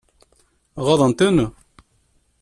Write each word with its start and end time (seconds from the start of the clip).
Ɣaḍent-ten? 0.85 1.37